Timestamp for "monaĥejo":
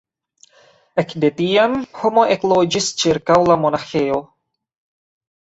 3.67-4.19